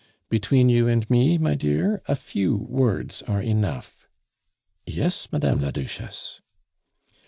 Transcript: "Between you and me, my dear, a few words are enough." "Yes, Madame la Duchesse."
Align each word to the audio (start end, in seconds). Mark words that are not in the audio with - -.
"Between 0.29 0.67
you 0.67 0.87
and 0.87 1.07
me, 1.11 1.37
my 1.37 1.53
dear, 1.53 2.01
a 2.07 2.15
few 2.15 2.55
words 2.55 3.21
are 3.27 3.39
enough." 3.39 4.07
"Yes, 4.87 5.31
Madame 5.31 5.61
la 5.61 5.69
Duchesse." 5.69 6.41